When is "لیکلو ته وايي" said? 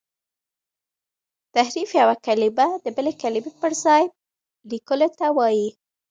4.71-5.67